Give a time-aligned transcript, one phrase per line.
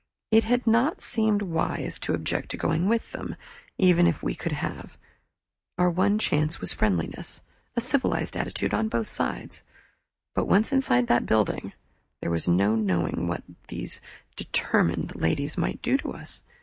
[0.31, 3.35] It had not seemed wise to object to going with them,
[3.77, 4.97] even if we could have;
[5.77, 7.43] our one chance was friendliness
[7.75, 9.61] a civilized attitude on both sides.
[10.33, 11.73] But once inside that building,
[12.19, 14.01] there was no knowing what these
[14.35, 16.41] determined ladies might do to us.